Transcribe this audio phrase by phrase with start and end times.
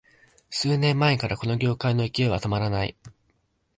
[0.49, 2.97] 数年前からこの業界の勢いは止まらない